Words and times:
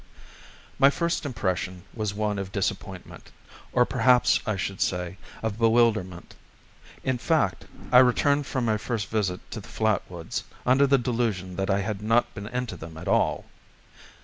My 0.79 0.89
first 0.89 1.27
impression 1.27 1.83
was 1.93 2.11
one 2.11 2.39
of 2.39 2.51
disappointment, 2.51 3.31
or 3.71 3.85
perhaps 3.85 4.39
I 4.47 4.55
should 4.55 4.77
rather 4.77 4.81
say, 4.85 5.17
of 5.43 5.59
bewilderment. 5.59 6.33
In 7.03 7.19
fact, 7.19 7.65
I 7.91 7.99
returned 7.99 8.47
from 8.47 8.65
my 8.65 8.77
first 8.77 9.09
visit 9.09 9.41
to 9.51 9.59
the 9.59 9.67
flat 9.69 10.01
woods 10.09 10.43
under 10.65 10.87
the 10.87 10.97
delusion 10.97 11.55
that 11.57 11.69
I 11.69 11.81
had 11.81 12.01
not 12.01 12.33
been 12.33 12.47
into 12.47 12.75
them 12.75 12.97
at 12.97 13.07
all. 13.07 13.45